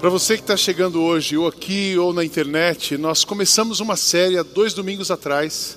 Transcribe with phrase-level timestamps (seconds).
[0.00, 4.38] Para você que está chegando hoje, ou aqui ou na internet, nós começamos uma série
[4.38, 5.76] há dois domingos atrás,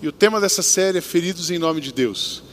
[0.00, 2.44] e o tema dessa série é Feridos em Nome de Deus.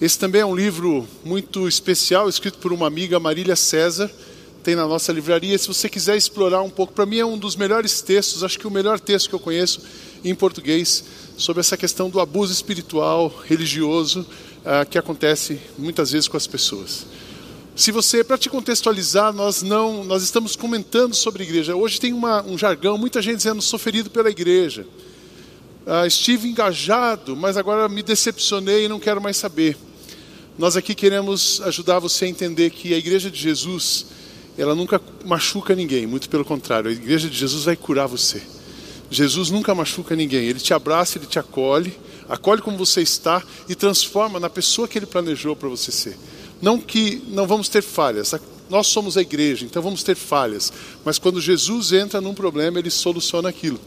[0.00, 4.08] Esse também é um livro muito especial, escrito por uma amiga, Marília César,
[4.62, 5.58] tem na nossa livraria.
[5.58, 8.66] Se você quiser explorar um pouco, para mim é um dos melhores textos, acho que
[8.68, 9.82] o melhor texto que eu conheço
[10.24, 11.02] em português,
[11.36, 17.04] sobre essa questão do abuso espiritual, religioso, uh, que acontece muitas vezes com as pessoas.
[17.74, 21.74] Se você, para te contextualizar, nós não, nós estamos comentando sobre igreja.
[21.74, 24.86] Hoje tem uma, um jargão, muita gente dizendo sou ferido pela igreja.
[25.86, 29.76] Ah, estive engajado, mas agora me decepcionei e não quero mais saber.
[30.58, 34.04] Nós aqui queremos ajudar você a entender que a igreja de Jesus,
[34.58, 38.42] ela nunca machuca ninguém, muito pelo contrário, a igreja de Jesus vai curar você.
[39.10, 43.74] Jesus nunca machuca ninguém, ele te abraça, ele te acolhe, acolhe como você está e
[43.74, 46.18] transforma na pessoa que ele planejou para você ser.
[46.62, 48.32] Não que não vamos ter falhas,
[48.70, 50.72] nós somos a igreja, então vamos ter falhas,
[51.04, 53.78] mas quando Jesus entra num problema, ele soluciona aquilo.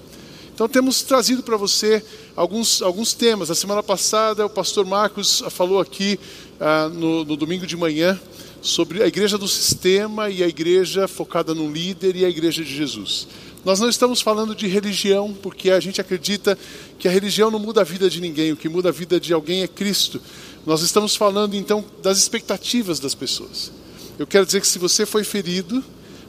[0.53, 2.03] Então temos trazido para você
[2.35, 3.49] alguns, alguns temas.
[3.51, 6.19] A semana passada o pastor Marcos falou aqui
[6.59, 8.19] ah, no, no domingo de manhã
[8.61, 12.73] sobre a igreja do sistema e a igreja focada no líder e a igreja de
[12.73, 13.27] Jesus.
[13.65, 16.57] Nós não estamos falando de religião, porque a gente acredita
[16.99, 19.33] que a religião não muda a vida de ninguém, o que muda a vida de
[19.33, 20.21] alguém é Cristo.
[20.65, 23.71] Nós estamos falando então das expectativas das pessoas.
[24.17, 25.83] Eu quero dizer que se você foi ferido,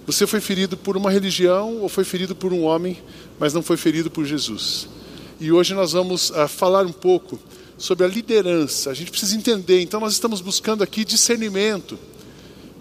[0.07, 3.03] você foi ferido por uma religião ou foi ferido por um homem,
[3.39, 4.89] mas não foi ferido por Jesus.
[5.41, 7.39] E hoje nós vamos uh, falar um pouco
[7.79, 8.91] sobre a liderança.
[8.91, 11.99] A gente precisa entender, então nós estamos buscando aqui discernimento,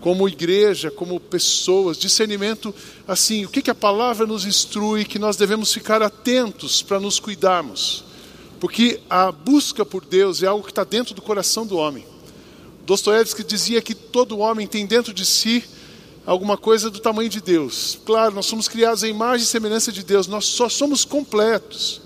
[0.02, 2.76] como igreja, como pessoas, discernimento
[3.08, 7.20] assim, o que, que a palavra nos instrui, que nós devemos ficar atentos para nos
[7.20, 8.04] cuidarmos.
[8.60, 12.06] Porque a busca por Deus é algo que está dentro do coração do homem.
[12.86, 15.64] Dostoiévski dizia que todo homem tem dentro de si
[16.26, 18.00] alguma coisa do tamanho de Deus.
[18.06, 22.02] Claro, nós somos criados à imagem e semelhança de Deus, nós só somos completos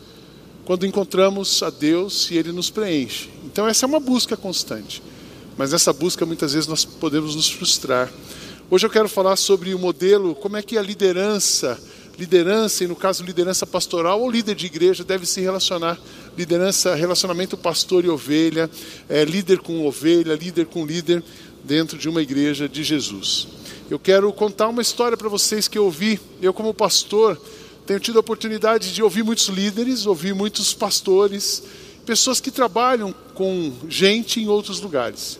[0.65, 3.29] quando encontramos a Deus e Ele nos preenche.
[3.45, 5.01] Então, essa é uma busca constante.
[5.57, 8.11] Mas nessa busca, muitas vezes, nós podemos nos frustrar.
[8.69, 11.79] Hoje eu quero falar sobre o modelo, como é que a liderança
[12.19, 15.97] liderança, e no caso liderança pastoral ou líder de igreja, deve se relacionar.
[16.39, 18.71] Liderança, relacionamento pastor e ovelha,
[19.09, 21.21] é, líder com ovelha, líder com líder
[21.65, 23.49] dentro de uma igreja de Jesus.
[23.89, 26.17] Eu quero contar uma história para vocês que eu ouvi.
[26.41, 27.37] Eu, como pastor,
[27.85, 31.61] tenho tido a oportunidade de ouvir muitos líderes, ouvir muitos pastores,
[32.05, 35.37] pessoas que trabalham com gente em outros lugares.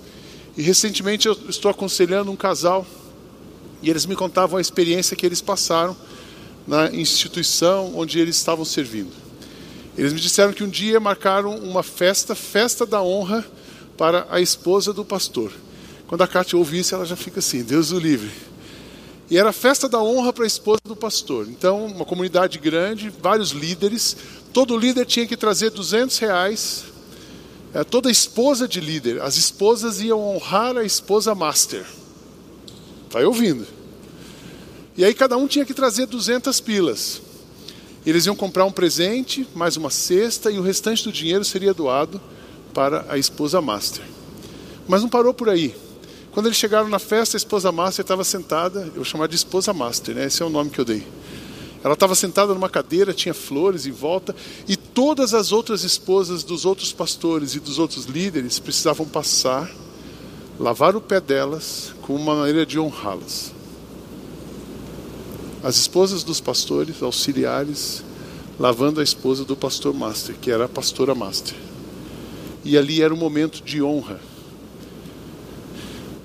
[0.57, 2.85] E recentemente eu estou aconselhando um casal
[3.81, 5.95] e eles me contavam a experiência que eles passaram
[6.67, 9.28] na instituição onde eles estavam servindo.
[9.99, 13.45] Eles me disseram que um dia marcaram uma festa, festa da honra,
[13.97, 15.51] para a esposa do pastor.
[16.07, 18.31] Quando a Cátia ouve isso, ela já fica assim: Deus o livre.
[19.29, 21.49] E era festa da honra para a esposa do pastor.
[21.49, 24.15] Então, uma comunidade grande, vários líderes.
[24.53, 26.85] Todo líder tinha que trazer 200 reais.
[27.73, 31.85] É, toda esposa de líder, as esposas iam honrar a esposa master.
[33.05, 33.67] Está ouvindo?
[34.95, 37.21] E aí cada um tinha que trazer 200 pilas.
[38.05, 42.21] Eles iam comprar um presente, mais uma cesta, e o restante do dinheiro seria doado
[42.73, 44.03] para a esposa master.
[44.87, 45.75] Mas não parou por aí.
[46.31, 49.73] Quando eles chegaram na festa, a esposa master estava sentada, eu vou chamar de esposa
[49.73, 50.25] master, né?
[50.25, 51.05] esse é o nome que eu dei.
[51.83, 54.35] Ela estava sentada numa cadeira, tinha flores em volta,
[54.67, 59.69] e todas as outras esposas dos outros pastores e dos outros líderes precisavam passar,
[60.59, 63.58] lavar o pé delas, como uma maneira de honrá-las.
[65.61, 68.01] As esposas dos pastores, auxiliares,
[68.57, 71.55] lavando a esposa do pastor master, que era a pastora master.
[72.63, 74.19] E ali era um momento de honra.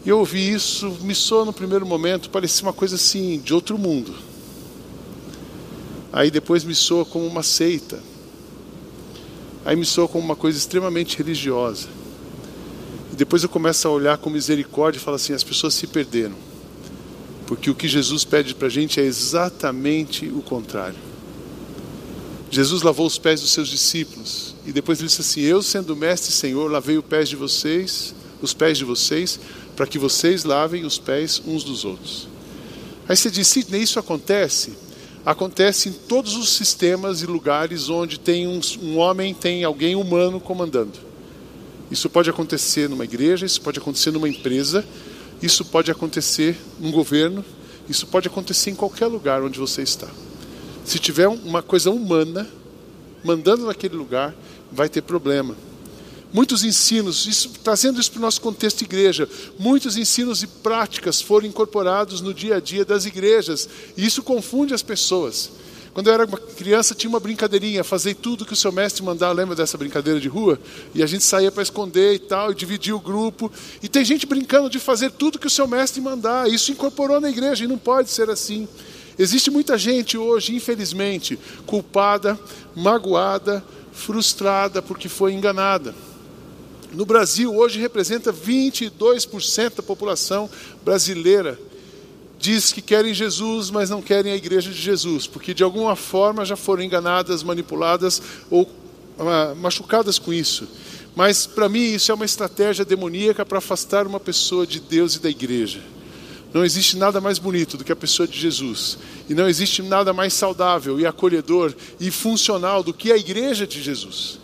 [0.04, 3.78] E eu ouvi isso, me soou no primeiro momento, parecia uma coisa assim, de outro
[3.78, 4.14] mundo.
[6.12, 8.00] Aí depois me soa como uma seita.
[9.64, 11.88] Aí me soa como uma coisa extremamente religiosa.
[13.12, 16.53] E depois eu começo a olhar com misericórdia e falo assim: as pessoas se perderam.
[17.46, 20.98] Porque o que Jesus pede para a gente é exatamente o contrário.
[22.50, 26.30] Jesus lavou os pés dos seus discípulos e depois ele disse assim: Eu, sendo mestre
[26.30, 29.40] e Senhor, lavei os pés de vocês, os pés de vocês,
[29.74, 32.28] para que vocês lavem os pés uns dos outros.
[33.08, 34.72] Aí você diz: Sidney, isso acontece?
[35.26, 40.38] Acontece em todos os sistemas e lugares onde tem um, um homem, tem alguém humano
[40.38, 40.92] comandando.
[41.90, 44.84] Isso pode acontecer numa igreja, isso pode acontecer numa empresa,
[45.44, 47.44] isso pode acontecer num governo,
[47.86, 50.08] isso pode acontecer em qualquer lugar onde você está.
[50.86, 52.48] Se tiver uma coisa humana
[53.22, 54.34] mandando naquele lugar,
[54.72, 55.54] vai ter problema.
[56.32, 61.46] muitos ensinos, isso, trazendo isso para o nosso contexto igreja, muitos ensinos e práticas foram
[61.46, 65.50] incorporados no dia a dia das igrejas, e isso confunde as pessoas.
[65.94, 69.30] Quando eu era criança, tinha uma brincadeirinha, fazer tudo que o seu mestre mandar.
[69.30, 70.58] Lembra dessa brincadeira de rua?
[70.92, 73.50] E a gente saía para esconder e tal, e dividia o grupo.
[73.80, 76.50] E tem gente brincando de fazer tudo que o seu mestre mandar.
[76.50, 78.66] Isso incorporou na igreja e não pode ser assim.
[79.16, 82.36] Existe muita gente hoje, infelizmente, culpada,
[82.74, 85.94] magoada, frustrada porque foi enganada.
[86.92, 90.50] No Brasil, hoje representa 22% da população
[90.84, 91.56] brasileira
[92.44, 96.44] diz que querem Jesus, mas não querem a igreja de Jesus, porque de alguma forma
[96.44, 98.20] já foram enganadas, manipuladas
[98.50, 98.70] ou
[99.18, 100.68] ah, machucadas com isso.
[101.16, 105.20] Mas para mim isso é uma estratégia demoníaca para afastar uma pessoa de Deus e
[105.20, 105.80] da igreja.
[106.52, 108.98] Não existe nada mais bonito do que a pessoa de Jesus.
[109.26, 113.82] E não existe nada mais saudável e acolhedor e funcional do que a igreja de
[113.82, 114.38] Jesus.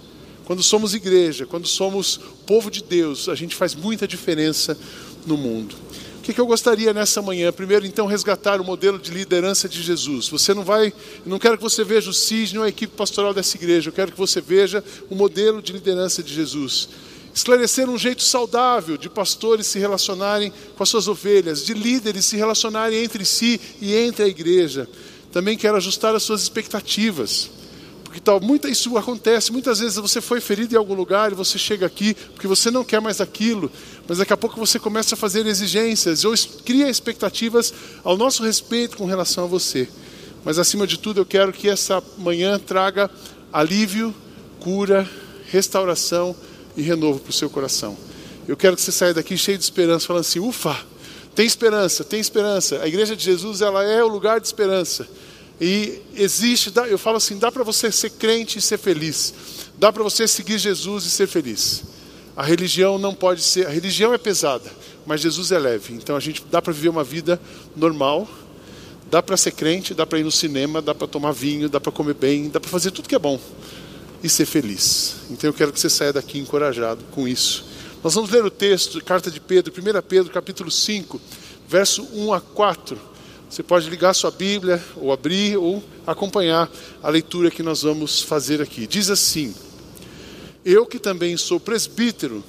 [0.46, 4.76] Quando somos igreja, quando somos povo de Deus, a gente faz muita diferença
[5.26, 5.76] no mundo.
[6.30, 7.50] Que, que eu gostaria nessa manhã?
[7.50, 10.28] Primeiro, então, resgatar o modelo de liderança de Jesus.
[10.28, 10.92] Você não vai,
[11.26, 14.12] não quero que você veja o CISNE ou a equipe pastoral dessa igreja, eu quero
[14.12, 16.88] que você veja o modelo de liderança de Jesus.
[17.34, 22.36] Esclarecer um jeito saudável de pastores se relacionarem com as suas ovelhas, de líderes se
[22.36, 24.88] relacionarem entre si e entre a igreja.
[25.32, 27.50] Também quero ajustar as suas expectativas.
[28.10, 31.56] Porque tal, muita, isso acontece, muitas vezes você foi ferido em algum lugar e você
[31.56, 33.70] chega aqui porque você não quer mais aquilo,
[34.10, 36.34] mas daqui a pouco você começa a fazer exigências ou
[36.64, 37.72] cria expectativas
[38.02, 39.88] ao nosso respeito com relação a você.
[40.44, 43.08] Mas acima de tudo, eu quero que essa manhã traga
[43.52, 44.12] alívio,
[44.58, 45.08] cura,
[45.46, 46.34] restauração
[46.76, 47.96] e renovo para o seu coração.
[48.48, 50.76] Eu quero que você saia daqui cheio de esperança, falando assim: ufa,
[51.32, 52.82] tem esperança, tem esperança.
[52.82, 55.06] A igreja de Jesus ela é o lugar de esperança.
[55.60, 59.32] E existe, eu falo assim, dá para você ser crente e ser feliz.
[59.78, 61.99] Dá para você seguir Jesus e ser feliz.
[62.40, 64.64] A religião não pode ser, a religião é pesada,
[65.04, 65.92] mas Jesus é leve.
[65.92, 67.38] Então a gente dá para viver uma vida
[67.76, 68.26] normal,
[69.10, 71.92] dá para ser crente, dá para ir no cinema, dá para tomar vinho, dá para
[71.92, 73.38] comer bem, dá para fazer tudo que é bom
[74.22, 75.16] e ser feliz.
[75.28, 77.66] Então eu quero que você saia daqui encorajado com isso.
[78.02, 81.20] Nós vamos ler o texto, carta de Pedro, 1 Pedro, capítulo 5,
[81.68, 82.98] verso 1 a 4.
[83.50, 86.70] Você pode ligar sua Bíblia, ou abrir, ou acompanhar
[87.02, 88.86] a leitura que nós vamos fazer aqui.
[88.86, 89.54] Diz assim:
[90.64, 92.44] Eu que também sou presbítero,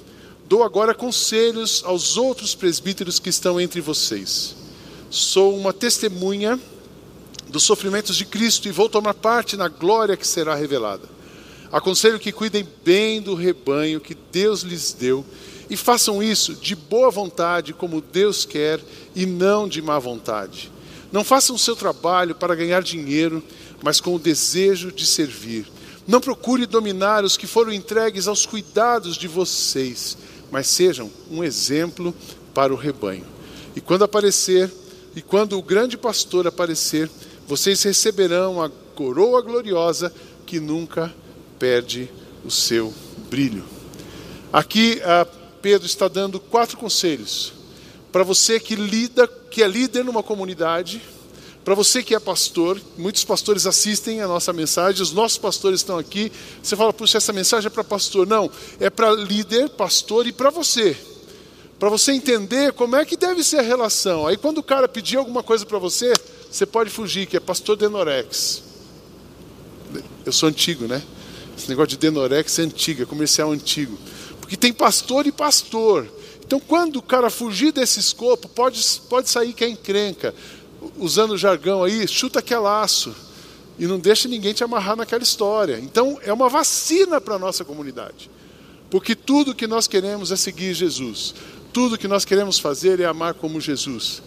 [0.48, 4.54] dou agora conselhos aos outros presbíteros que estão entre vocês.
[5.10, 6.58] Sou uma testemunha
[7.48, 11.08] dos sofrimentos de Cristo e vou tomar parte na glória que será revelada.
[11.70, 15.24] Aconselho que cuidem bem do rebanho que Deus lhes deu
[15.70, 18.78] e façam isso de boa vontade, como Deus quer,
[19.14, 20.70] e não de má vontade
[21.12, 23.44] não façam o seu trabalho para ganhar dinheiro,
[23.82, 25.66] mas com o desejo de servir.
[26.06, 30.16] Não procure dominar os que foram entregues aos cuidados de vocês,
[30.50, 32.14] mas sejam um exemplo
[32.52, 33.24] para o rebanho.
[33.74, 34.70] E quando aparecer,
[35.14, 37.08] e quando o grande pastor aparecer,
[37.46, 40.12] vocês receberão a coroa gloriosa
[40.44, 41.12] que nunca
[41.58, 42.10] perde
[42.44, 42.92] o seu
[43.30, 43.64] brilho.
[44.52, 45.00] Aqui
[45.62, 47.52] Pedro está dando quatro conselhos
[48.10, 51.00] para você que lida, que é líder numa comunidade,
[51.64, 55.96] para você que é pastor, muitos pastores assistem a nossa mensagem, os nossos pastores estão
[55.96, 56.32] aqui.
[56.60, 58.26] Você fala, puxa, essa mensagem é para pastor.
[58.26, 58.50] Não,
[58.80, 60.96] é para líder, pastor e para você.
[61.78, 64.26] Para você entender como é que deve ser a relação.
[64.26, 66.12] Aí quando o cara pedir alguma coisa para você,
[66.50, 68.62] você pode fugir, que é pastor Denorex.
[70.26, 71.00] Eu sou antigo, né?
[71.56, 73.96] Esse negócio de Denorex é antigo, é comercial antigo.
[74.40, 76.08] Porque tem pastor e pastor.
[76.44, 80.34] Então, quando o cara fugir desse escopo, pode, pode sair que é encrenca.
[80.96, 83.14] Usando o jargão aí, chuta que é laço.
[83.78, 85.78] E não deixa ninguém te amarrar naquela história.
[85.78, 88.30] Então, é uma vacina para a nossa comunidade.
[88.90, 91.34] Porque tudo que nós queremos é seguir Jesus.
[91.72, 94.22] Tudo que nós queremos fazer é amar como Jesus.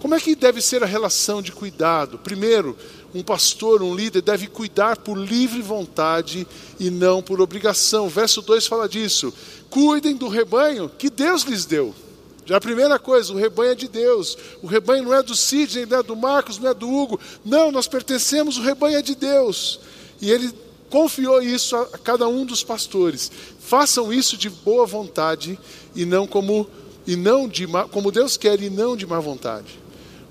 [0.00, 2.18] Como é que deve ser a relação de cuidado?
[2.18, 2.76] Primeiro,
[3.14, 6.46] um pastor, um líder, deve cuidar por livre vontade
[6.78, 8.08] e não por obrigação.
[8.08, 9.32] Verso 2 fala disso
[9.72, 11.94] cuidem do rebanho que Deus lhes deu.
[12.44, 14.36] Já a primeira coisa, o rebanho é de Deus.
[14.62, 17.20] O rebanho não é do Sidney, não é do Marcos, não é do Hugo.
[17.44, 19.80] Não, nós pertencemos, o rebanho é de Deus.
[20.20, 20.52] E ele
[20.90, 23.30] confiou isso a cada um dos pastores.
[23.60, 25.58] Façam isso de boa vontade
[25.94, 26.68] e não como
[27.06, 29.80] e não de como Deus quer e não de má vontade.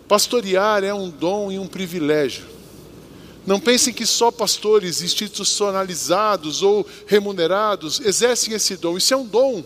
[0.07, 2.45] Pastorear é um dom e um privilégio.
[3.45, 8.97] Não pensem que só pastores institucionalizados ou remunerados exercem esse dom.
[8.97, 9.63] Isso é um dom.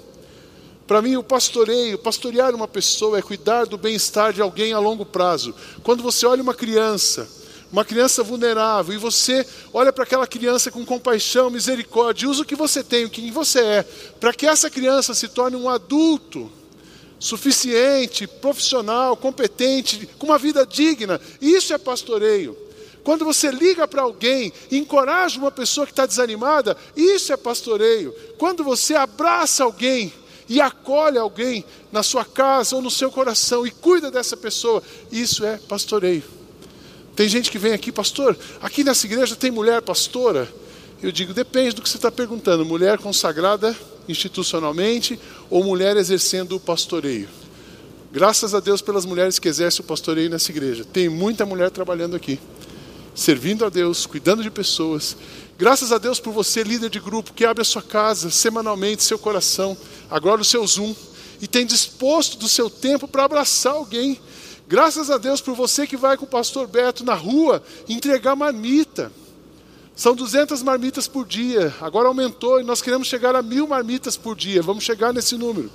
[0.88, 5.04] Para mim, o pastoreio, pastorear uma pessoa é cuidar do bem-estar de alguém a longo
[5.04, 5.56] prazo.
[5.82, 7.28] Quando você olha uma criança,
[7.72, 12.56] uma criança vulnerável, e você olha para aquela criança com compaixão, misericórdia, usa o que
[12.56, 13.84] você tem, o que você é,
[14.20, 16.52] para que essa criança se torne um adulto
[17.20, 21.20] suficiente, profissional, competente, com uma vida digna.
[21.42, 22.56] Isso é pastoreio.
[23.04, 28.14] Quando você liga para alguém encoraja uma pessoa que está desanimada, isso é pastoreio.
[28.38, 30.14] Quando você abraça alguém
[30.48, 35.46] e acolhe alguém na sua casa ou no seu coração e cuida dessa pessoa, isso
[35.46, 36.24] é pastoreio.
[37.16, 40.48] Tem gente que vem aqui, pastor, aqui nessa igreja tem mulher pastora?
[41.02, 42.66] Eu digo, depende do que você está perguntando.
[42.66, 43.76] Mulher consagrada
[44.08, 47.30] institucionalmente ou mulher exercendo o pastoreio?
[48.12, 50.86] Graças a Deus pelas mulheres que exercem o pastoreio nessa igreja.
[50.86, 52.40] Tem muita mulher trabalhando aqui
[53.16, 55.16] servindo a Deus, cuidando de pessoas.
[55.58, 59.18] Graças a Deus por você, líder de grupo, que abre a sua casa semanalmente, seu
[59.18, 59.78] coração,
[60.12, 60.94] agora o seu Zoom,
[61.42, 64.20] e tem disposto do seu tempo para abraçar alguém.
[64.68, 69.12] Graças a Deus por você que vai com o pastor Beto na rua entregar marmita.
[69.96, 74.36] São 200 marmitas por dia, agora aumentou e nós queremos chegar a mil marmitas por
[74.36, 74.62] dia.
[74.62, 75.72] Vamos chegar nesse número.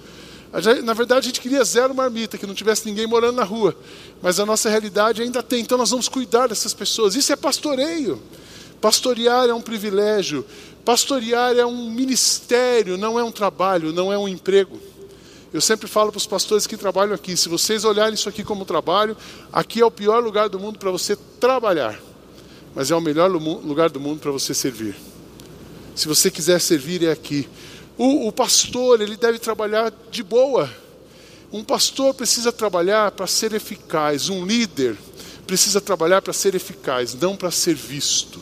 [0.83, 3.77] Na verdade, a gente queria zero marmita, que não tivesse ninguém morando na rua.
[4.21, 5.61] Mas a nossa realidade ainda tem.
[5.61, 7.15] Então nós vamos cuidar dessas pessoas.
[7.15, 8.21] Isso é pastoreio.
[8.81, 10.45] Pastorear é um privilégio.
[10.85, 14.81] Pastorear é um ministério, não é um trabalho, não é um emprego.
[15.53, 18.65] Eu sempre falo para os pastores que trabalham aqui: se vocês olharem isso aqui como
[18.65, 19.17] trabalho,
[19.53, 22.01] aqui é o pior lugar do mundo para você trabalhar,
[22.75, 24.97] mas é o melhor lugar do mundo para você servir.
[25.95, 27.49] Se você quiser servir, é aqui.
[28.01, 30.71] O, o pastor, ele deve trabalhar de boa.
[31.53, 34.31] Um pastor precisa trabalhar para ser eficaz.
[34.31, 34.97] Um líder
[35.47, 38.41] precisa trabalhar para ser eficaz, não para ser visto.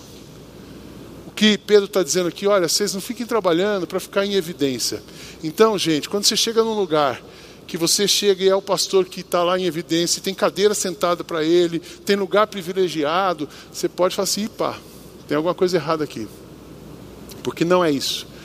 [1.26, 5.02] O que Pedro está dizendo aqui, olha, vocês não fiquem trabalhando para ficar em evidência.
[5.42, 7.20] Então, gente, quando você chega num lugar
[7.66, 11.24] que você chega e é o pastor que está lá em evidência, tem cadeira sentada
[11.24, 14.78] para ele, tem lugar privilegiado, você pode falar assim, pá,
[15.26, 16.28] tem alguma coisa errada aqui.
[17.42, 18.37] Porque não é isso.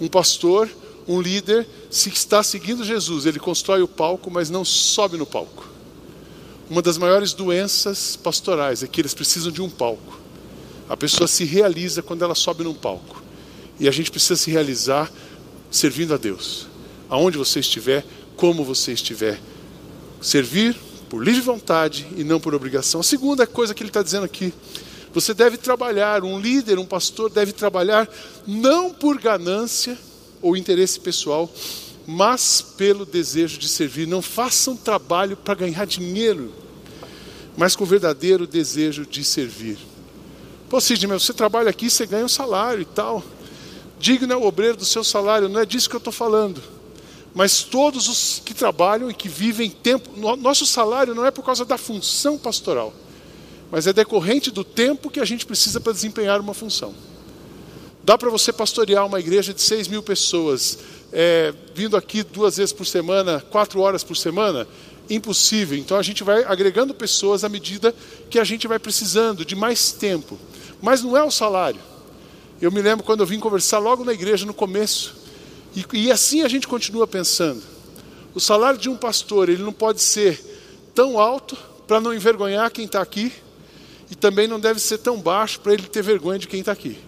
[0.00, 0.68] Um pastor,
[1.06, 5.68] um líder, se está seguindo Jesus, ele constrói o palco, mas não sobe no palco.
[6.70, 10.20] Uma das maiores doenças pastorais é que eles precisam de um palco.
[10.88, 13.22] A pessoa se realiza quando ela sobe num palco.
[13.78, 15.10] E a gente precisa se realizar
[15.70, 16.66] servindo a Deus.
[17.08, 18.04] Aonde você estiver,
[18.36, 19.40] como você estiver.
[20.20, 20.76] Servir
[21.08, 23.00] por livre vontade e não por obrigação.
[23.00, 24.52] A segunda coisa que ele está dizendo aqui
[25.12, 28.08] você deve trabalhar, um líder, um pastor deve trabalhar
[28.46, 29.98] não por ganância
[30.40, 31.50] ou interesse pessoal,
[32.06, 34.06] mas pelo desejo de servir.
[34.06, 36.52] Não faça um trabalho para ganhar dinheiro,
[37.56, 39.78] mas com o verdadeiro desejo de servir.
[40.68, 43.24] Pô, Sidney, você trabalha aqui, você ganha um salário e tal.
[43.98, 46.62] Digno é o obreiro do seu salário, não é disso que eu estou falando.
[47.34, 51.64] Mas todos os que trabalham e que vivem tempo, nosso salário não é por causa
[51.64, 52.94] da função pastoral
[53.70, 56.94] mas é decorrente do tempo que a gente precisa para desempenhar uma função.
[58.02, 60.78] Dá para você pastorear uma igreja de 6 mil pessoas,
[61.12, 64.66] é, vindo aqui duas vezes por semana, quatro horas por semana?
[65.08, 65.78] Impossível.
[65.78, 67.94] Então a gente vai agregando pessoas à medida
[68.28, 70.38] que a gente vai precisando de mais tempo.
[70.80, 71.80] Mas não é o salário.
[72.60, 75.14] Eu me lembro quando eu vim conversar logo na igreja no começo,
[75.76, 77.62] e, e assim a gente continua pensando.
[78.34, 80.40] O salário de um pastor ele não pode ser
[80.94, 83.32] tão alto para não envergonhar quem está aqui
[84.10, 86.98] e também não deve ser tão baixo para ele ter vergonha de quem está aqui.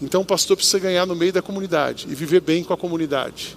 [0.00, 3.56] Então o pastor precisa ganhar no meio da comunidade e viver bem com a comunidade.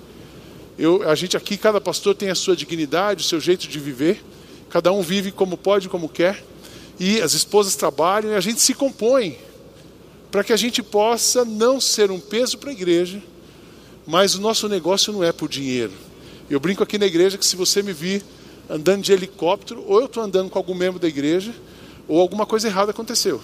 [0.78, 4.24] Eu, a gente aqui, cada pastor tem a sua dignidade, o seu jeito de viver.
[4.70, 6.44] Cada um vive como pode, como quer.
[7.00, 9.38] E as esposas trabalham e a gente se compõe
[10.32, 13.22] para que a gente possa não ser um peso para a igreja,
[14.06, 15.94] mas o nosso negócio não é por dinheiro.
[16.50, 18.24] Eu brinco aqui na igreja que se você me vir
[18.70, 21.54] andando de helicóptero, ou eu estou andando com algum membro da igreja,
[22.08, 23.42] ou alguma coisa errada aconteceu.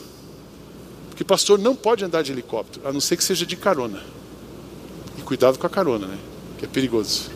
[1.09, 4.01] Porque pastor não pode andar de helicóptero, a não ser que seja de carona.
[5.17, 6.17] E cuidado com a carona, né?
[6.57, 7.29] Que é perigoso.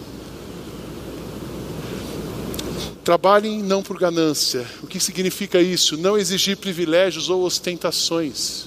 [3.03, 4.65] Trabalhem não por ganância.
[4.81, 5.97] O que significa isso?
[5.97, 8.65] Não exigir privilégios ou ostentações.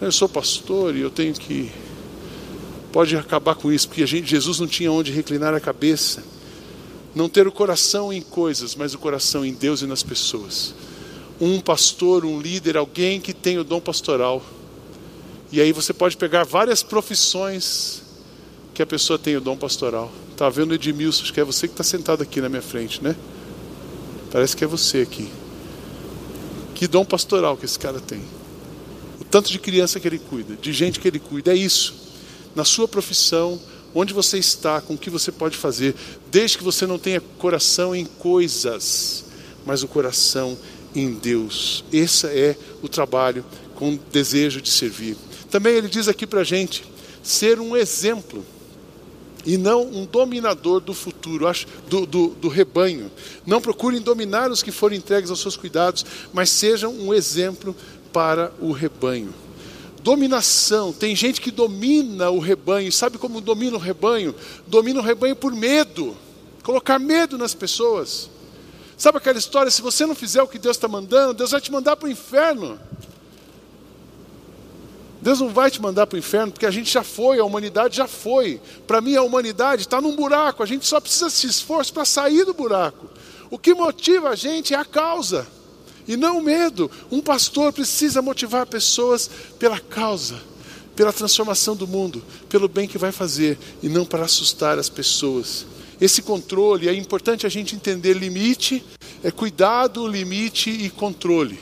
[0.00, 1.70] Eu sou pastor e eu tenho que.
[2.92, 6.22] Pode acabar com isso, porque gente, Jesus não tinha onde reclinar a cabeça.
[7.14, 10.72] Não ter o coração em coisas, mas o coração em Deus e nas pessoas
[11.40, 14.42] um pastor, um líder, alguém que tem o dom pastoral.
[15.50, 18.02] E aí você pode pegar várias profissões
[18.74, 20.10] que a pessoa tem o dom pastoral.
[20.30, 23.16] Está vendo Edmilson, acho que é você que está sentado aqui na minha frente, né?
[24.30, 25.28] Parece que é você aqui.
[26.74, 28.22] Que dom pastoral que esse cara tem.
[29.20, 31.94] O tanto de criança que ele cuida, de gente que ele cuida, é isso.
[32.54, 33.60] Na sua profissão,
[33.94, 35.94] onde você está, com o que você pode fazer,
[36.30, 39.24] desde que você não tenha coração em coisas,
[39.66, 40.77] mas o coração em
[41.14, 41.84] Deus.
[41.92, 45.16] Esse é o trabalho com desejo de servir.
[45.50, 46.84] Também ele diz aqui para a gente
[47.22, 48.44] ser um exemplo
[49.46, 51.46] e não um dominador do futuro,
[51.88, 53.10] do, do, do, rebanho.
[53.46, 57.74] Não procurem dominar os que forem entregues aos seus cuidados, mas sejam um exemplo
[58.12, 59.32] para o rebanho.
[60.02, 64.34] Dominação, tem gente que domina o rebanho, sabe como domina o rebanho?
[64.66, 66.16] Domina o rebanho por medo,
[66.62, 68.30] colocar medo nas pessoas.
[68.98, 69.70] Sabe aquela história?
[69.70, 72.10] Se você não fizer o que Deus está mandando, Deus vai te mandar para o
[72.10, 72.78] inferno.
[75.22, 77.96] Deus não vai te mandar para o inferno, porque a gente já foi, a humanidade
[77.96, 78.60] já foi.
[78.88, 82.44] Para mim, a humanidade está num buraco, a gente só precisa se esforço para sair
[82.44, 83.08] do buraco.
[83.50, 85.46] O que motiva a gente é a causa,
[86.06, 86.90] e não o medo.
[87.10, 90.40] Um pastor precisa motivar pessoas pela causa,
[90.96, 95.66] pela transformação do mundo, pelo bem que vai fazer, e não para assustar as pessoas.
[96.00, 98.84] Esse controle, é importante a gente entender limite,
[99.22, 101.58] é cuidado, limite e controle.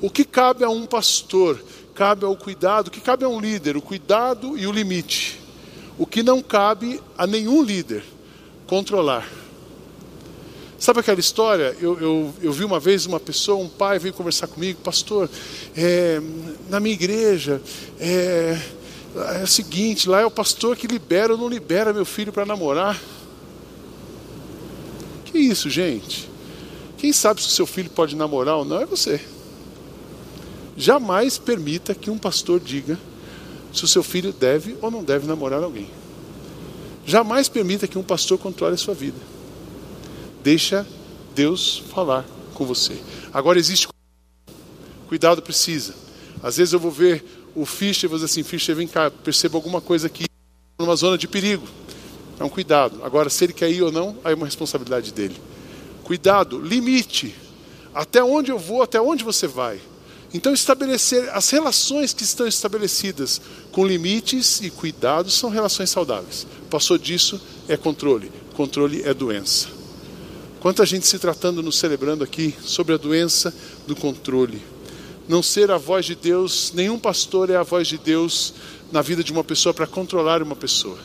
[0.00, 1.62] O que cabe a um pastor
[1.94, 5.40] cabe ao cuidado, o que cabe a um líder, o cuidado e o limite.
[5.98, 8.04] O que não cabe a nenhum líder,
[8.66, 9.28] controlar.
[10.78, 11.76] Sabe aquela história?
[11.80, 15.28] Eu, eu, eu vi uma vez uma pessoa, um pai veio conversar comigo, pastor,
[15.76, 16.22] é,
[16.70, 17.60] na minha igreja,
[17.98, 18.56] é,
[19.40, 22.46] é o seguinte, lá é o pastor que libera ou não libera meu filho para
[22.46, 22.96] namorar.
[25.38, 26.28] Que isso, gente?
[26.96, 29.20] Quem sabe se o seu filho pode namorar ou não é você.
[30.76, 32.98] Jamais permita que um pastor diga
[33.72, 35.88] se o seu filho deve ou não deve namorar alguém.
[37.06, 39.18] Jamais permita que um pastor controle a sua vida.
[40.42, 40.84] Deixa
[41.36, 43.00] Deus falar com você.
[43.32, 43.86] Agora existe
[45.06, 45.94] cuidado precisa.
[46.42, 49.56] Às vezes eu vou ver o Fischer e vou dizer assim, Fischer, vem cá, perceba
[49.56, 50.24] alguma coisa aqui
[50.76, 51.64] numa zona de perigo.
[52.38, 53.00] É um cuidado.
[53.02, 55.36] Agora, se ele quer ir ou não, aí é uma responsabilidade dele.
[56.04, 57.34] Cuidado, limite.
[57.94, 59.80] Até onde eu vou, até onde você vai.
[60.32, 63.40] Então, estabelecer as relações que estão estabelecidas
[63.72, 66.46] com limites e cuidados são relações saudáveis.
[66.70, 68.30] Passou disso é controle.
[68.54, 69.68] Controle é doença.
[70.60, 73.54] Quanta gente se tratando, nos celebrando aqui sobre a doença
[73.86, 74.60] do controle.
[75.28, 78.54] Não ser a voz de Deus, nenhum pastor é a voz de Deus
[78.90, 80.98] na vida de uma pessoa para controlar uma pessoa.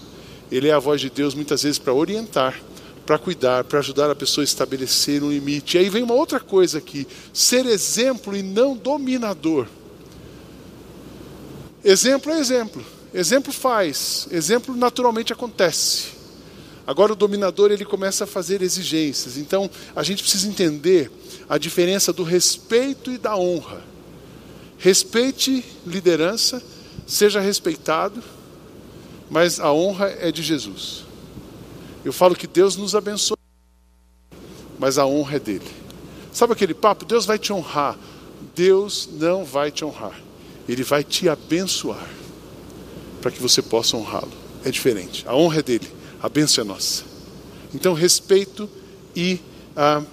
[0.51, 2.61] Ele é a voz de Deus muitas vezes para orientar,
[3.05, 5.77] para cuidar, para ajudar a pessoa a estabelecer um limite.
[5.77, 9.67] E aí vem uma outra coisa aqui: ser exemplo e não dominador.
[11.83, 12.83] Exemplo é exemplo.
[13.13, 16.13] Exemplo faz, exemplo naturalmente acontece.
[16.85, 19.37] Agora o dominador ele começa a fazer exigências.
[19.37, 21.11] Então a gente precisa entender
[21.47, 23.81] a diferença do respeito e da honra.
[24.77, 26.61] Respeite liderança,
[27.05, 28.21] seja respeitado,
[29.29, 31.05] mas a honra é de Jesus.
[32.03, 33.37] Eu falo que Deus nos abençoa,
[34.77, 35.71] mas a honra é dele.
[36.31, 37.05] Sabe aquele papo?
[37.05, 37.97] Deus vai te honrar.
[38.55, 40.19] Deus não vai te honrar.
[40.67, 42.09] Ele vai te abençoar
[43.21, 44.31] para que você possa honrá-lo.
[44.65, 45.23] É diferente.
[45.27, 45.89] A honra é dele,
[46.21, 47.03] a bênção é nossa.
[47.73, 48.69] Então, respeito
[49.15, 49.39] e
[49.75, 50.03] a,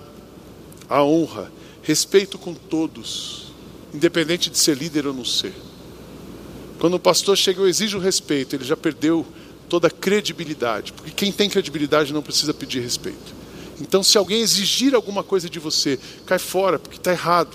[0.88, 1.50] a honra.
[1.82, 3.52] Respeito com todos,
[3.92, 5.54] independente de ser líder ou não ser.
[6.80, 9.26] Quando o pastor chega, eu exijo respeito, ele já perdeu
[9.68, 13.34] toda credibilidade, porque quem tem credibilidade não precisa pedir respeito.
[13.78, 17.54] Então, se alguém exigir alguma coisa de você, cai fora, porque está errado.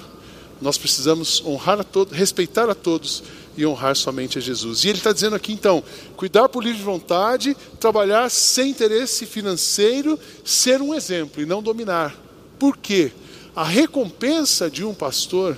[0.62, 3.24] Nós precisamos honrar a todos, respeitar a todos
[3.58, 4.84] e honrar somente a Jesus.
[4.84, 5.84] E ele está dizendo aqui, então,
[6.16, 12.16] cuidar por livre vontade, trabalhar sem interesse financeiro, ser um exemplo e não dominar.
[12.60, 13.12] Por quê?
[13.56, 15.58] A recompensa de um pastor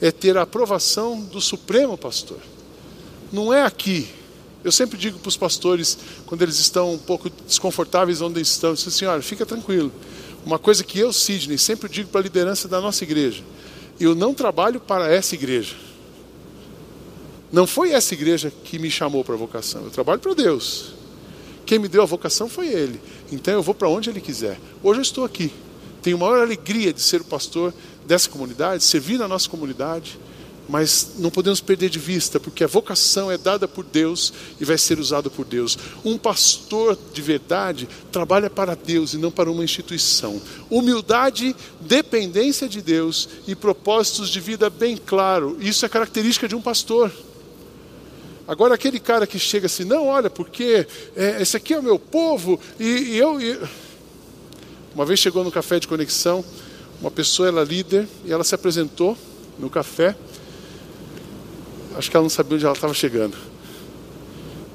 [0.00, 2.38] é ter a aprovação do Supremo Pastor.
[3.32, 4.08] Não é aqui,
[4.64, 8.76] eu sempre digo para os pastores, quando eles estão um pouco desconfortáveis onde estão, eu
[8.76, 9.90] digo assim, fica tranquilo.
[10.44, 13.42] Uma coisa que eu, Sidney, sempre digo para a liderança da nossa igreja,
[13.98, 15.74] eu não trabalho para essa igreja.
[17.50, 20.92] Não foi essa igreja que me chamou para a vocação, eu trabalho para Deus.
[21.66, 23.00] Quem me deu a vocação foi Ele.
[23.30, 24.58] Então eu vou para onde Ele quiser.
[24.82, 25.52] Hoje eu estou aqui.
[26.02, 27.72] Tenho maior alegria de ser o pastor
[28.06, 30.18] dessa comunidade, servir na nossa comunidade
[30.68, 34.78] mas não podemos perder de vista, porque a vocação é dada por Deus e vai
[34.78, 35.76] ser usada por Deus.
[36.04, 40.40] Um pastor de verdade trabalha para Deus e não para uma instituição.
[40.70, 45.56] Humildade, dependência de Deus e propósitos de vida bem claro.
[45.60, 47.10] Isso é característica de um pastor.
[48.46, 51.98] Agora aquele cara que chega assim, não, olha, porque é, esse aqui é o meu
[51.98, 53.40] povo e, e eu.
[53.40, 53.58] E...
[54.94, 56.44] Uma vez chegou no café de conexão,
[57.00, 59.16] uma pessoa, ela é líder, e ela se apresentou
[59.58, 60.14] no café
[61.96, 63.36] acho que ela não sabia onde ela estava chegando.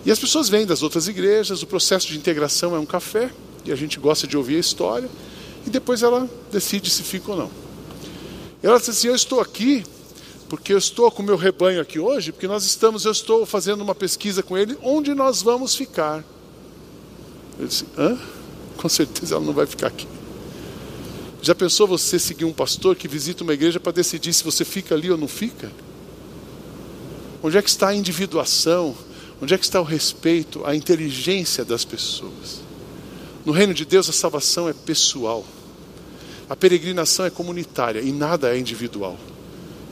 [0.06, 3.30] E as pessoas vêm das outras igrejas, o processo de integração é um café,
[3.66, 5.10] e a gente gosta de ouvir a história,
[5.66, 7.52] e depois ela decide se fica ou não.
[8.64, 9.84] Ela disse assim: Eu estou aqui
[10.50, 13.82] porque eu estou com o meu rebanho aqui hoje, porque nós estamos, eu estou fazendo
[13.82, 16.24] uma pesquisa com ele, onde nós vamos ficar.
[17.60, 18.18] Eu disse: Hã?
[18.78, 20.08] Com certeza ela não vai ficar aqui.
[21.42, 24.96] Já pensou você seguir um pastor que visita uma igreja para decidir se você fica
[24.96, 25.72] ali ou não fica?
[27.42, 28.96] Onde é que está a individuação?
[29.42, 32.62] Onde é que está o respeito, a inteligência das pessoas?
[33.46, 35.46] No reino de Deus, a salvação é pessoal.
[36.50, 39.18] A peregrinação é comunitária e nada é individual.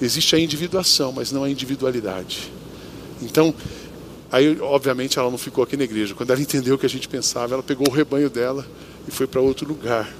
[0.01, 2.51] Existe a individuação, mas não a individualidade.
[3.21, 3.53] Então,
[4.31, 6.15] aí obviamente ela não ficou aqui na igreja.
[6.15, 8.65] Quando ela entendeu o que a gente pensava, ela pegou o rebanho dela
[9.07, 10.11] e foi para outro lugar.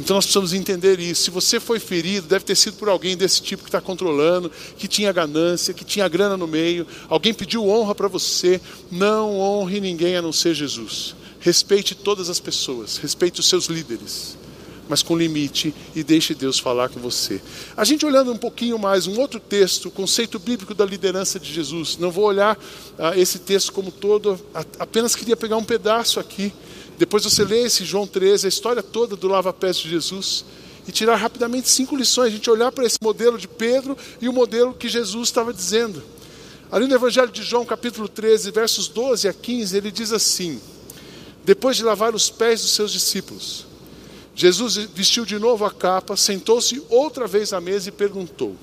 [0.00, 1.22] Então nós precisamos entender isso.
[1.22, 4.86] Se você foi ferido, deve ter sido por alguém desse tipo que está controlando, que
[4.86, 6.86] tinha ganância, que tinha grana no meio.
[7.08, 8.60] Alguém pediu honra para você.
[8.90, 11.16] Não honre ninguém a não ser Jesus.
[11.40, 14.36] Respeite todas as pessoas, respeite os seus líderes,
[14.88, 17.40] mas com limite e deixe Deus falar com você.
[17.76, 21.52] A gente olhando um pouquinho mais, um outro texto, o conceito bíblico da liderança de
[21.52, 21.96] Jesus.
[21.96, 22.58] Não vou olhar
[22.98, 24.38] ah, esse texto como todo,
[24.78, 26.52] apenas queria pegar um pedaço aqui
[26.98, 30.44] depois você lê esse João 13, a história toda do lava-pés de Jesus,
[30.86, 32.26] e tirar rapidamente cinco lições.
[32.26, 36.02] A gente olhar para esse modelo de Pedro e o modelo que Jesus estava dizendo.
[36.72, 40.60] Ali no Evangelho de João, capítulo 13, versos 12 a 15, ele diz assim:
[41.44, 43.64] Depois de lavar os pés dos seus discípulos,
[44.34, 48.56] Jesus vestiu de novo a capa, sentou-se outra vez à mesa e perguntou: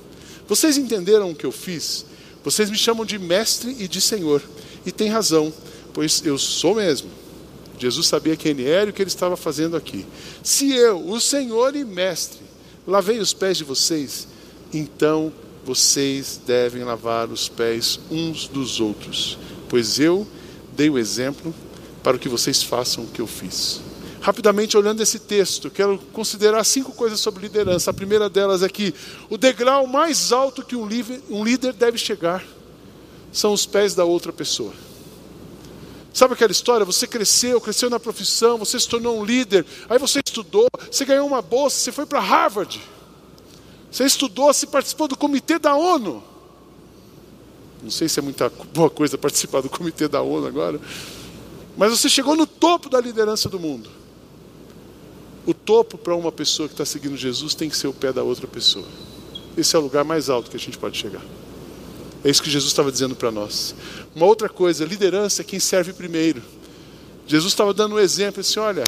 [0.46, 2.06] Vocês entenderam o que eu fiz?
[2.44, 4.44] Vocês me chamam de mestre e de senhor,
[4.86, 5.54] e tem razão,
[5.94, 7.25] pois eu sou mesmo.
[7.78, 10.06] Jesus sabia quem ele era e o que ele estava fazendo aqui.
[10.44, 12.42] Se eu, o Senhor e Mestre,
[12.88, 14.28] lavei os pés de vocês,
[14.74, 15.32] então
[15.66, 20.28] vocês devem lavar os pés uns dos outros, pois eu
[20.76, 21.54] dei o exemplo
[22.04, 23.82] para que vocês façam o que eu fiz.
[24.22, 27.92] Rapidamente olhando esse texto, quero considerar cinco coisas sobre liderança.
[27.92, 28.94] A primeira delas é que
[29.30, 32.44] o degrau mais alto que um líder deve chegar
[33.32, 34.74] são os pés da outra pessoa.
[36.16, 36.86] Sabe aquela história?
[36.86, 41.28] Você cresceu, cresceu na profissão, você se tornou um líder, aí você estudou, você ganhou
[41.28, 42.82] uma bolsa, você foi para Harvard.
[43.92, 46.24] Você estudou, você participou do comitê da ONU.
[47.84, 50.80] Não sei se é muita boa coisa participar do comitê da ONU agora.
[51.76, 53.90] Mas você chegou no topo da liderança do mundo.
[55.46, 58.24] O topo para uma pessoa que está seguindo Jesus tem que ser o pé da
[58.24, 58.88] outra pessoa.
[59.58, 61.22] Esse é o lugar mais alto que a gente pode chegar.
[62.26, 63.76] É isso que Jesus estava dizendo para nós.
[64.16, 66.42] Uma outra coisa, liderança é quem serve primeiro.
[67.28, 68.84] Jesus estava dando um exemplo, assim, olha,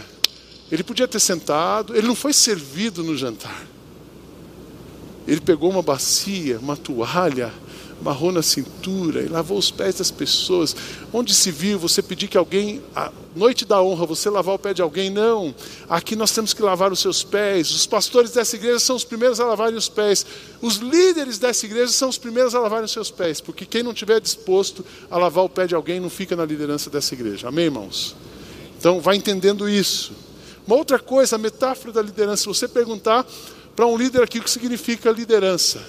[0.72, 3.64] ele podia ter sentado, ele não foi servido no jantar.
[5.28, 7.52] Ele pegou uma bacia, uma toalha,
[8.00, 10.76] amarrou na cintura e lavou os pés das pessoas.
[11.12, 14.74] Onde se viu você pedir que alguém, a noite da honra, você lavar o pé
[14.74, 15.10] de alguém?
[15.10, 15.54] Não.
[15.90, 17.72] Aqui nós temos que lavar os seus pés.
[17.72, 20.26] Os pastores dessa igreja são os primeiros a lavarem os pés.
[20.62, 23.42] Os líderes dessa igreja são os primeiros a lavarem os seus pés.
[23.42, 26.90] Porque quem não estiver disposto a lavar o pé de alguém não fica na liderança
[26.90, 27.50] dessa igreja.
[27.50, 28.16] Amém, irmãos?
[28.80, 30.14] Então, vai entendendo isso.
[30.66, 32.44] Uma outra coisa, a metáfora da liderança.
[32.44, 33.26] Se você perguntar
[33.78, 35.80] para um líder aqui o que significa liderança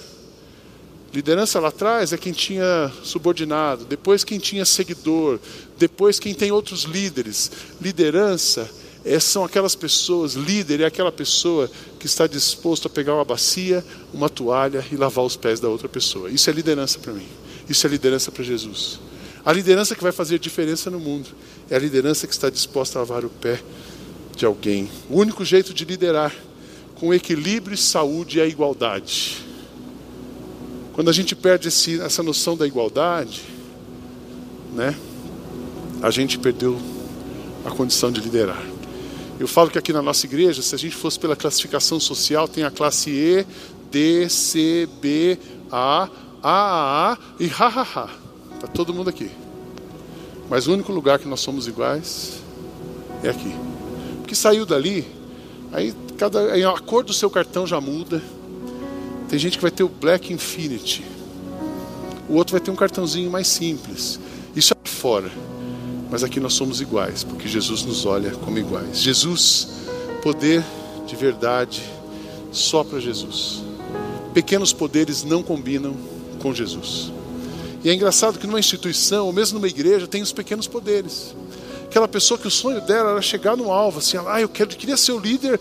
[1.13, 5.39] Liderança lá atrás é quem tinha subordinado, depois quem tinha seguidor,
[5.77, 7.51] depois quem tem outros líderes.
[7.81, 8.69] Liderança
[9.03, 13.83] é, são aquelas pessoas, líder é aquela pessoa que está disposto a pegar uma bacia,
[14.13, 16.29] uma toalha e lavar os pés da outra pessoa.
[16.29, 17.27] Isso é liderança para mim.
[17.67, 18.99] Isso é liderança para Jesus.
[19.43, 21.29] A liderança que vai fazer diferença no mundo
[21.71, 23.59] é a liderança que está disposta a lavar o pé
[24.35, 24.87] de alguém.
[25.09, 26.35] O único jeito de liderar
[26.99, 29.49] com equilíbrio, saúde e a igualdade
[30.99, 33.41] quando a gente perde esse, essa noção da igualdade,
[34.73, 34.93] né,
[36.01, 36.77] a gente perdeu
[37.63, 38.61] a condição de liderar.
[39.39, 42.65] Eu falo que aqui na nossa igreja, se a gente fosse pela classificação social, tem
[42.65, 43.47] a classe E,
[43.89, 45.39] D, C, B,
[45.71, 46.09] A,
[46.43, 48.09] A, A, e ha, ha, ha.
[48.55, 49.31] Está todo mundo aqui.
[50.49, 52.41] Mas o único lugar que nós somos iguais
[53.23, 53.55] é aqui.
[54.17, 55.07] Porque saiu dali,
[55.71, 58.21] aí, cada, a cor do seu cartão já muda
[59.29, 61.05] tem gente que vai ter o Black Infinity.
[62.27, 64.19] O outro vai ter um cartãozinho mais simples.
[64.55, 65.31] Isso é fora.
[66.09, 68.99] Mas aqui nós somos iguais, porque Jesus nos olha como iguais.
[68.99, 69.67] Jesus,
[70.23, 70.63] poder
[71.05, 71.83] de verdade,
[72.51, 73.63] só para Jesus.
[74.33, 75.95] Pequenos poderes não combinam
[76.39, 77.11] com Jesus.
[77.83, 81.35] E é engraçado que numa instituição, ou mesmo numa igreja, tem os pequenos poderes.
[81.89, 84.77] Aquela pessoa que o sonho dela era chegar no alvo, assim, ah, eu quero, eu
[84.77, 85.59] queria ser o líder.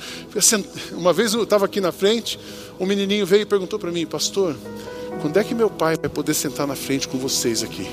[0.93, 2.39] Uma vez eu estava aqui na frente,
[2.79, 4.55] um menininho veio e perguntou para mim, pastor,
[5.23, 7.89] quando é que meu pai vai poder sentar na frente com vocês aqui?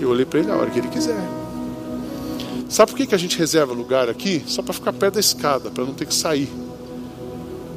[0.00, 1.20] Eu olhei para ele a hora que ele quiser.
[2.70, 4.42] Sabe por que, que a gente reserva lugar aqui?
[4.46, 6.48] Só para ficar perto da escada, para não ter que sair.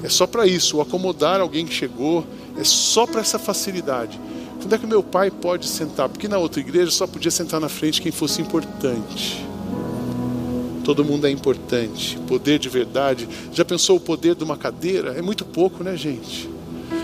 [0.03, 2.25] É só para isso, o acomodar alguém que chegou,
[2.57, 4.17] é só para essa facilidade.
[4.59, 6.09] Quando é que meu pai pode sentar?
[6.09, 9.45] Porque na outra igreja só podia sentar na frente quem fosse importante.
[10.83, 12.17] Todo mundo é importante.
[12.27, 13.27] Poder de verdade.
[13.51, 15.11] Já pensou o poder de uma cadeira?
[15.17, 16.49] É muito pouco, né, gente?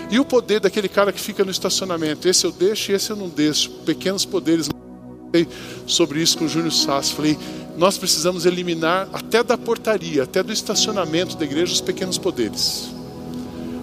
[0.09, 2.27] E o poder daquele cara que fica no estacionamento?
[2.27, 3.69] Esse eu deixo e esse eu não deixo.
[3.85, 4.69] Pequenos poderes.
[5.87, 7.11] Sobre isso com o Júnior Sass.
[7.11, 7.37] Falei,
[7.75, 12.89] nós precisamos eliminar até da portaria, até do estacionamento da igreja, os pequenos poderes.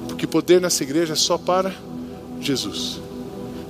[0.09, 1.74] Porque poder nessa igreja é só para
[2.40, 3.00] Jesus.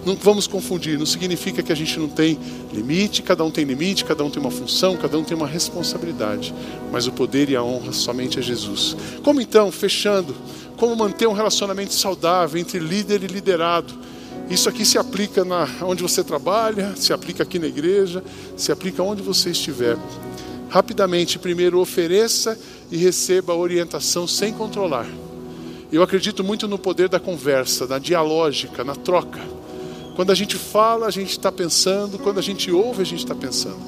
[0.04, 2.38] Não vamos confundir, não significa que a gente não tem
[2.72, 6.54] limite, cada um tem limite, cada um tem uma função, cada um tem uma responsabilidade.
[6.90, 8.96] Mas o poder e a honra somente é Jesus.
[9.22, 10.34] Como então, fechando,
[10.76, 13.92] como manter um relacionamento saudável entre líder e liderado?
[14.48, 18.24] Isso aqui se aplica na, onde você trabalha, se aplica aqui na igreja,
[18.56, 19.96] se aplica onde você estiver.
[20.70, 22.58] Rapidamente, primeiro ofereça
[22.90, 25.06] e receba a orientação sem controlar.
[25.92, 29.40] Eu acredito muito no poder da conversa, na dialógica, na troca.
[30.20, 33.34] Quando a gente fala, a gente está pensando, quando a gente ouve, a gente está
[33.34, 33.78] pensando.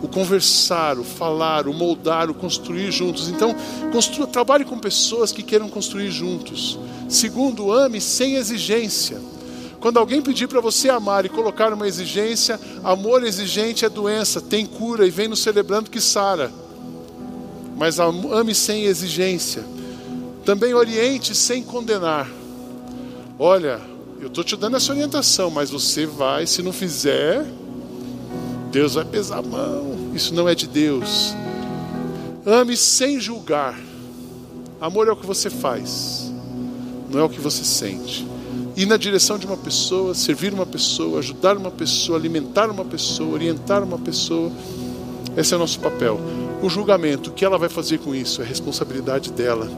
[0.00, 3.28] O conversar, o falar, o moldar, o construir juntos.
[3.28, 3.56] Então,
[3.90, 6.78] construa, trabalhe com pessoas que queiram construir juntos.
[7.08, 9.20] Segundo, ame sem exigência.
[9.80, 14.66] Quando alguém pedir para você amar e colocar uma exigência, amor exigente é doença, tem
[14.66, 16.52] cura e vem nos celebrando que sara.
[17.76, 19.64] Mas ame sem exigência.
[20.44, 22.30] Também oriente sem condenar.
[23.36, 23.80] Olha,
[24.20, 27.46] eu estou te dando essa orientação, mas você vai, se não fizer,
[28.70, 30.12] Deus vai pesar a mão.
[30.14, 31.34] Isso não é de Deus.
[32.44, 33.78] Ame sem julgar.
[34.78, 36.32] Amor é o que você faz,
[37.10, 38.26] não é o que você sente.
[38.76, 43.34] Ir na direção de uma pessoa, servir uma pessoa, ajudar uma pessoa, alimentar uma pessoa,
[43.34, 44.50] orientar uma pessoa,
[45.36, 46.18] esse é o nosso papel.
[46.62, 49.70] O julgamento, o que ela vai fazer com isso, é responsabilidade dela.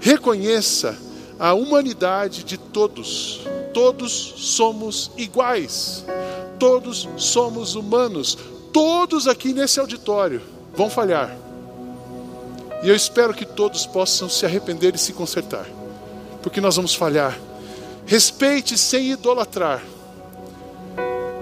[0.00, 0.96] Reconheça
[1.38, 3.40] a humanidade de todos
[3.72, 6.04] todos somos iguais,
[6.58, 8.38] todos somos humanos,
[8.72, 10.42] todos aqui nesse auditório
[10.74, 11.36] vão falhar.
[12.82, 15.66] E eu espero que todos possam se arrepender e se consertar,
[16.42, 17.38] porque nós vamos falhar.
[18.04, 19.82] Respeite sem idolatrar.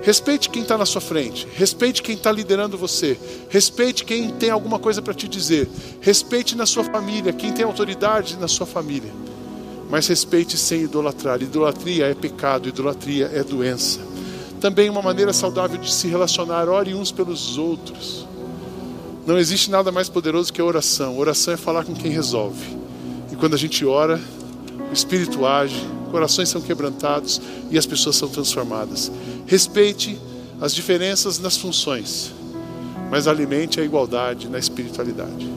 [0.02, 4.78] Respeite quem está na sua frente, respeite quem está liderando você, respeite quem tem alguma
[4.78, 5.68] coisa para te dizer,
[6.00, 9.12] respeite na sua família, quem tem autoridade na sua família
[9.90, 11.42] mas respeite sem idolatrar.
[11.42, 13.98] Idolatria é pecado, idolatria é doença.
[14.61, 18.26] Também uma maneira saudável de se relacionar, ore uns pelos outros.
[19.26, 21.18] Não existe nada mais poderoso que a oração.
[21.18, 22.79] Oração é falar com quem resolve.
[23.33, 24.20] E quando a gente ora,
[24.90, 29.11] o Espírito age, corações são quebrantados e as pessoas são transformadas.
[29.46, 30.18] Respeite
[30.61, 32.33] as diferenças nas funções,
[33.11, 35.48] mas alimente a igualdade na espiritualidade.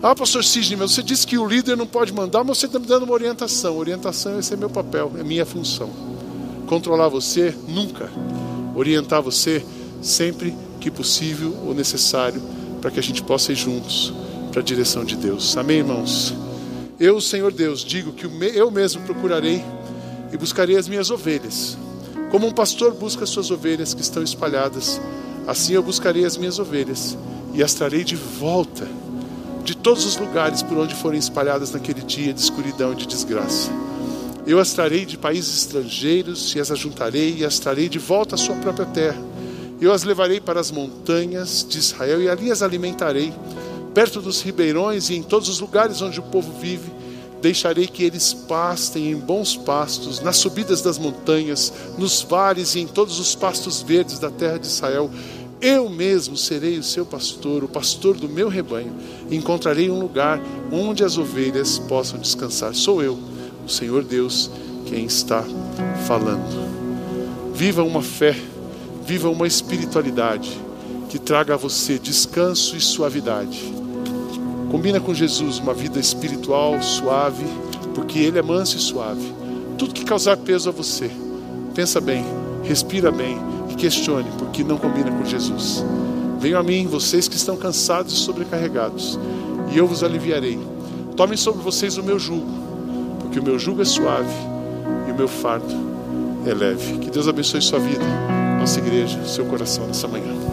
[0.00, 2.78] Ah, pastor Sidney, mas você disse que o líder não pode mandar, mas você está
[2.78, 3.76] me dando uma orientação.
[3.76, 5.90] Orientação, esse é meu papel, é minha função.
[6.68, 8.08] Controlar você, nunca.
[8.76, 9.64] Orientar você,
[10.00, 12.40] sempre que possível ou necessário,
[12.80, 14.14] para que a gente possa ir juntos
[14.52, 15.56] para a direção de Deus.
[15.56, 16.32] Amém, irmãos?
[17.00, 19.64] Eu, Senhor Deus, digo que eu mesmo procurarei
[20.32, 21.76] e buscarei as minhas ovelhas.
[22.30, 25.00] Como um pastor busca as suas ovelhas que estão espalhadas,
[25.44, 27.18] assim eu buscarei as minhas ovelhas
[27.52, 28.86] e as trarei de volta
[29.68, 33.70] de todos os lugares por onde forem espalhadas naquele dia de escuridão e de desgraça.
[34.46, 38.38] Eu as trarei de países estrangeiros e as ajuntarei e as trarei de volta à
[38.38, 39.22] sua própria terra.
[39.78, 43.30] Eu as levarei para as montanhas de Israel e ali as alimentarei,
[43.92, 46.90] perto dos ribeirões e em todos os lugares onde o povo vive.
[47.42, 52.86] Deixarei que eles pastem em bons pastos, nas subidas das montanhas, nos vales e em
[52.86, 55.10] todos os pastos verdes da terra de Israel.
[55.60, 58.92] Eu mesmo serei o seu pastor, o pastor do meu rebanho.
[59.28, 60.40] Encontrarei um lugar
[60.70, 62.74] onde as ovelhas possam descansar.
[62.74, 63.18] Sou eu,
[63.66, 64.50] o Senhor Deus,
[64.86, 65.44] quem está
[66.06, 67.52] falando.
[67.52, 68.36] Viva uma fé,
[69.04, 70.56] viva uma espiritualidade
[71.08, 73.60] que traga a você descanso e suavidade.
[74.70, 77.44] Combina com Jesus uma vida espiritual suave,
[77.94, 79.34] porque Ele é manso e suave.
[79.76, 81.10] Tudo que causar peso a você,
[81.74, 82.24] pensa bem,
[82.62, 85.84] respira bem questione, porque não combina com Jesus.
[86.38, 89.18] Venham a mim, vocês que estão cansados e sobrecarregados,
[89.72, 90.58] e eu vos aliviarei.
[91.16, 92.46] Tomem sobre vocês o meu jugo,
[93.20, 94.34] porque o meu jugo é suave
[95.08, 95.74] e o meu fardo
[96.46, 96.98] é leve.
[96.98, 98.04] Que Deus abençoe sua vida,
[98.58, 100.47] nossa igreja, seu coração nessa manhã.